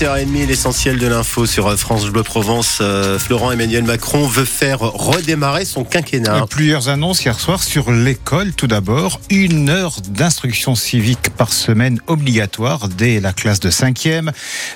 [0.00, 2.78] 8h30, l'essentiel de l'info sur euh, France Bleu Provence.
[2.80, 6.46] Euh, Florent Emmanuel Macron veut faire redémarrer son quinquennat.
[6.50, 8.54] Plusieurs annonces hier soir sur l'école.
[8.54, 14.32] Tout d'abord, une heure d'instruction civique par semaine obligatoire dès la classe de 5e.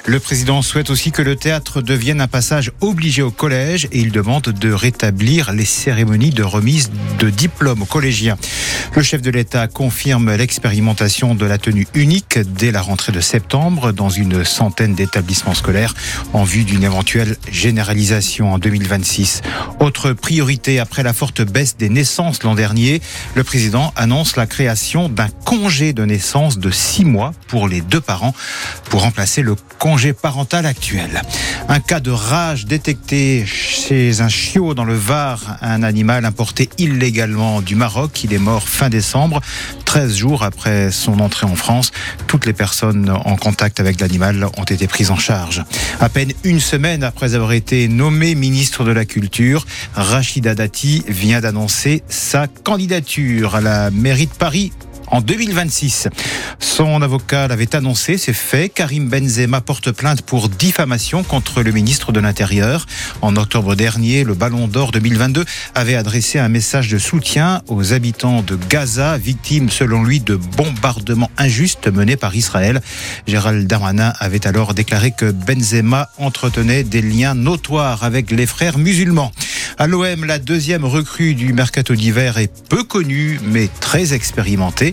[0.06, 4.12] Le président souhaite aussi que le théâtre devienne un passage obligé au collège et il
[4.12, 8.36] demande de rétablir les cérémonies de remise de diplômes aux collégiens.
[8.94, 13.90] Le chef de l'État confirme l'expérimentation de la tenue unique dès la rentrée de septembre
[13.90, 15.07] dans une centaine d'établissements
[16.32, 19.42] en vue d'une éventuelle généralisation en 2026.
[19.80, 23.00] Autre priorité après la forte baisse des naissances l'an dernier,
[23.34, 28.00] le président annonce la création d'un congé de naissance de six mois pour les deux
[28.00, 28.34] parents
[28.90, 31.22] pour remplacer le congé parental actuel.
[31.68, 37.60] Un cas de rage détecté chez un chiot dans le Var, un animal importé illégalement
[37.60, 38.24] du Maroc.
[38.24, 39.40] Il est mort fin décembre,
[39.98, 41.90] 13 jours après son entrée en France.
[42.28, 45.64] Toutes les personnes en contact avec l'animal ont été prises en charge.
[45.98, 51.40] À peine une semaine après avoir été nommé ministre de la Culture, Rachida Dati vient
[51.40, 54.70] d'annoncer sa candidature à la mairie de Paris
[55.10, 56.08] en 2026.
[56.58, 58.68] Son avocat l'avait annoncé, c'est fait.
[58.68, 62.86] Karim Benzema porte plainte pour diffamation contre le ministre de l'Intérieur.
[63.22, 68.42] En octobre dernier, le Ballon d'Or 2022 avait adressé un message de soutien aux habitants
[68.42, 72.80] de Gaza, victimes selon lui de bombardements injustes menés par Israël.
[73.26, 79.32] Gérald Darmanin avait alors déclaré que Benzema entretenait des liens notoires avec les frères musulmans.
[79.80, 84.92] À l'OM, la deuxième recrue du mercato d'hiver est peu connue mais très expérimentée.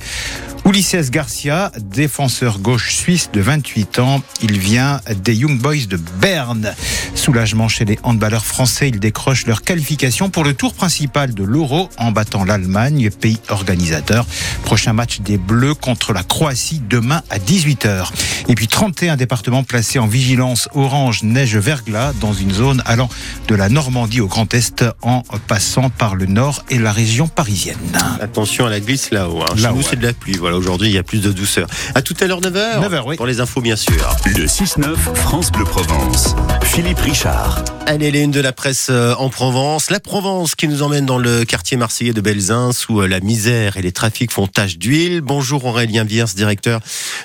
[0.67, 6.73] Ulysses Garcia, défenseur gauche suisse de 28 ans, il vient des Young Boys de Berne.
[7.13, 11.89] Soulagement chez les handballeurs français, ils décrochent leur qualification pour le tour principal de l'Euro
[11.99, 14.25] en battant l'Allemagne, pays organisateur.
[14.63, 18.09] Prochain match des Bleus contre la Croatie demain à 18h.
[18.47, 23.09] Et puis 31 départements placés en vigilance orange neige verglas dans une zone allant
[23.47, 27.77] de la Normandie au Grand Est en passant par le nord et la région parisienne.
[28.19, 29.43] Attention à la glisse là-haut.
[29.43, 29.71] Hein.
[29.75, 30.37] Nous, c'est de la pluie.
[30.37, 31.67] Voilà aujourd'hui, il y a plus de douceur.
[31.93, 32.81] À tout à l'heure, 9h.
[32.81, 33.15] 9h, oui.
[33.15, 34.15] Pour les infos, bien sûr.
[34.25, 36.35] Le 6-9, France Bleu Provence.
[36.63, 37.63] Philippe Richard.
[37.85, 39.89] Allez, les une de la presse euh, en Provence.
[39.91, 43.77] La Provence qui nous emmène dans le quartier marseillais de Belzins où euh, la misère
[43.77, 45.21] et les trafics font tache d'huile.
[45.21, 46.81] Bonjour Aurélien Viers, directeur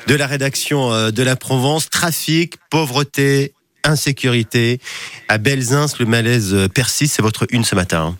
[0.06, 1.88] de la rédaction euh, de la Provence.
[1.90, 3.54] Trafic, pauvreté,
[3.84, 4.80] insécurité.
[5.28, 7.14] À Belzins, le malaise persiste.
[7.16, 8.16] C'est votre une ce matin.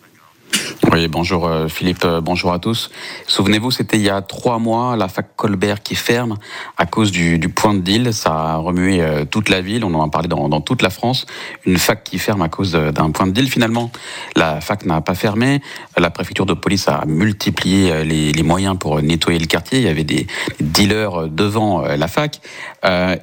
[0.91, 2.91] Oui, bonjour euh, Philippe, euh, bonjour à tous.
[3.25, 6.37] Souvenez-vous, c'était il y a trois mois, la fac Colbert qui ferme
[6.77, 8.13] à cause du, point de deal.
[8.13, 11.27] Ça a remué euh, toute la ville, on en a parlé dans, toute la France.
[11.65, 13.49] Une fac qui ferme à cause d'un point de deal.
[13.49, 13.89] Finalement,
[14.35, 15.61] la fac n'a pas fermé.
[15.95, 19.79] La préfecture de police a multiplié les, moyens pour nettoyer le quartier.
[19.79, 20.27] Il y avait des,
[20.59, 22.41] dealers devant la fac.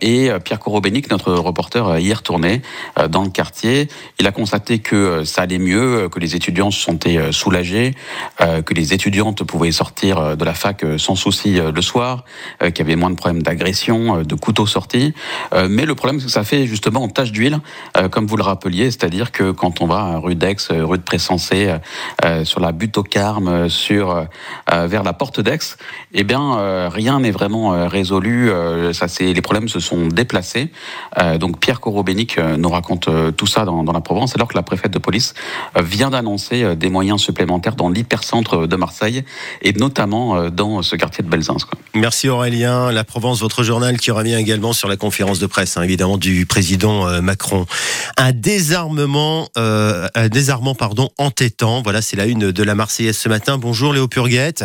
[0.01, 2.63] et Pierre Corobénic, notre reporter, y est retourné
[3.11, 3.89] dans le quartier.
[4.19, 7.95] Il a constaté que ça allait mieux, que les étudiants se sentaient soulagés
[8.41, 12.25] euh, que les étudiantes pouvaient sortir euh, de la fac euh, sans souci le soir,
[12.61, 15.15] qu'il y avait moins de problèmes d'agression, de couteaux sortis.
[15.69, 17.61] mais le problème, c'est que ça fait justement en tache d'huile,
[18.11, 21.75] comme vous le rappeliez, c'est-à-dire que quand on va rue d'Aix, rue de Pressensé,
[22.45, 24.27] sur la butte au Carme, sur,
[24.71, 25.59] vers la porte d'Aix,
[26.13, 28.51] eh bien, rien n'est vraiment résolu.
[28.93, 30.71] ça, les problèmes se sont déplacés.
[31.39, 34.99] donc Pierre Corobénic nous raconte tout ça dans la Provence, alors que la préfète de
[34.99, 35.35] police
[35.77, 39.25] vient d'annoncer des moyens supplémentaires dans l'hypercentre de Marseille
[39.63, 41.57] et notamment euh, dans ce quartier de Belzins.
[41.95, 42.93] Merci Aurélien.
[42.93, 46.45] La Provence, votre journal qui revient également sur la conférence de presse, hein, évidemment, du
[46.45, 47.67] président euh, Macron.
[48.17, 51.83] Un désarmement, euh, un désarmement pardon, entêtant.
[51.83, 53.59] Voilà, c'est la une de la Marseillaise ce matin.
[53.59, 54.65] Bonjour Léo Purguette,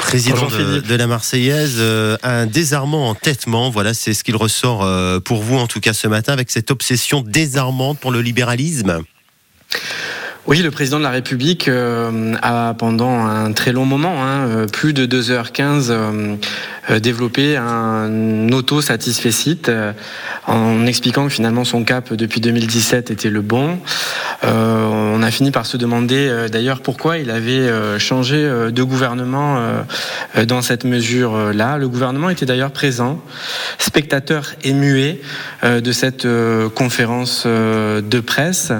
[0.00, 1.80] président de, la Marseillaise.
[2.22, 4.86] un désarmement entêtement, voilà, c'est ce qu'il ressort
[5.24, 9.02] pour vous en tout cas ce matin avec cette obsession désarmante pour le libéralisme.
[10.46, 14.66] Oui, le président de la République euh, a pendant un très long moment, hein, euh,
[14.66, 16.38] plus de 2h15,
[16.90, 19.62] euh, développé un auto-satisfecit
[20.46, 23.78] en expliquant que finalement son cap depuis 2017 était le bon.
[24.42, 28.36] on a fini par se demander d'ailleurs pourquoi il avait changé
[28.70, 29.60] de gouvernement
[30.46, 31.78] dans cette mesure-là.
[31.78, 33.22] Le gouvernement était d'ailleurs présent,
[33.78, 35.20] spectateur et muet
[35.62, 36.26] de cette
[36.74, 38.72] conférence de presse.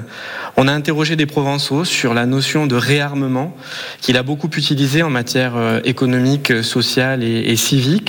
[0.56, 3.56] On a interrogé des Provençaux sur la notion de réarmement
[4.00, 7.99] qu'il a beaucoup utilisé en matière euh, économique, sociale et, civique.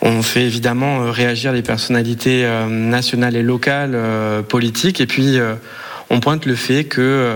[0.00, 3.96] On fait évidemment euh, réagir les personnalités euh, nationales et locales
[4.48, 5.38] politiques et puis
[6.10, 7.34] on pointe le fait que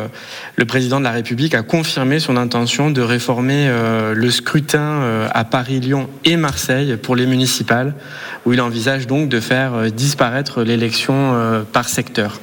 [0.56, 3.70] le président de la République a confirmé son intention de réformer
[4.14, 7.94] le scrutin à Paris, Lyon et Marseille pour les municipales,
[8.44, 12.41] où il envisage donc de faire disparaître l'élection par secteur.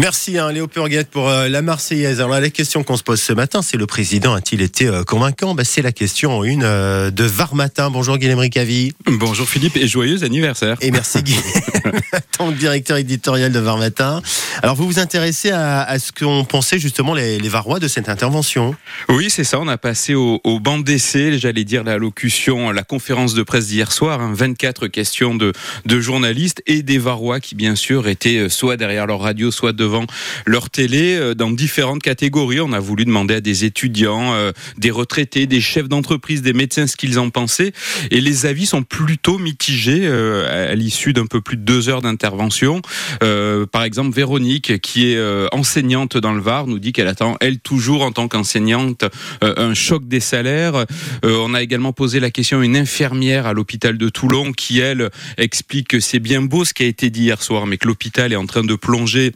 [0.00, 2.20] Merci hein, Léo Purguette pour euh, la Marseillaise.
[2.20, 5.54] Alors la question qu'on se pose ce matin, c'est le président a-t-il été euh, convaincant?
[5.54, 7.90] Ben, C'est la question en une euh, de Var Matin.
[7.90, 8.94] Bonjour Guillaume Ricavi.
[9.06, 10.76] Bonjour Philippe et joyeux anniversaire.
[10.80, 11.42] Et merci Guillaume,
[12.38, 14.22] que directeur éditorial de Var Matin.
[14.62, 18.74] Alors vous vous intéressez à, ce qu'ont pensé justement les, Varois de cette intervention?
[19.08, 19.60] Oui, c'est ça.
[19.60, 23.92] On a passé au, banc d'essai, j'allais dire la locution, la conférence de presse d'hier
[23.92, 24.20] soir.
[24.32, 24.88] 24 hein.
[24.88, 25.52] questions de,
[25.86, 30.06] journalistes et des Varois qui bien sûr étaient soit derrière leur radio, soit devant
[30.46, 32.60] leur télé euh, dans différentes catégories.
[32.60, 36.86] On a voulu demander à des étudiants, euh, des retraités, des chefs d'entreprise, des médecins
[36.86, 37.72] ce qu'ils en pensaient.
[38.10, 42.02] Et les avis sont plutôt mitigés euh, à l'issue d'un peu plus de deux heures
[42.02, 42.82] d'intervention.
[43.20, 45.20] Par exemple, Véronique, qui est
[45.52, 49.04] enseignante dans le Var, nous dit qu'elle attend, elle, toujours en tant qu'enseignante,
[49.40, 50.86] un choc des salaires.
[51.22, 55.10] On a également posé la question à une infirmière à l'hôpital de Toulon qui, elle,
[55.38, 58.32] explique que c'est bien beau ce qui a été dit hier soir, mais que l'hôpital
[58.32, 59.32] est en train de plonger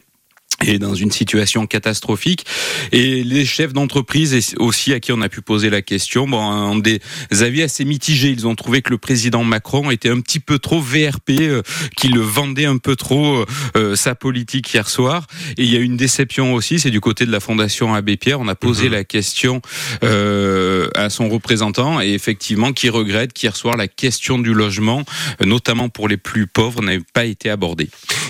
[0.65, 2.45] et dans une situation catastrophique.
[2.91, 6.77] Et les chefs d'entreprise aussi à qui on a pu poser la question, bon, ont
[6.77, 6.99] des
[7.31, 8.29] avis assez mitigés.
[8.29, 11.61] Ils ont trouvé que le président Macron était un petit peu trop VRP, euh,
[11.95, 13.45] qu'il vendait un peu trop
[13.75, 15.27] euh, sa politique hier soir.
[15.57, 18.39] Et il y a une déception aussi, c'est du côté de la Fondation Abbé Pierre.
[18.39, 18.93] On a posé mhm.
[18.93, 19.61] la question
[20.03, 25.03] euh, à son représentant et effectivement qui regrette qu'hier soir la question du logement,
[25.43, 27.89] notamment pour les plus pauvres, n'ait pas été abordée.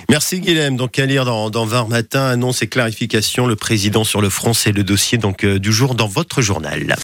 [0.10, 0.78] Merci Guilhem.
[0.78, 1.84] Donc à lire dans, dans 20
[2.26, 5.96] annonce et clarification, le président sur le front, c'est le dossier donc euh, du jour
[5.96, 6.96] dans votre journal.